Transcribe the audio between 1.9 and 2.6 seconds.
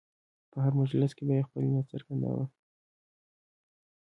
څرګنداوه.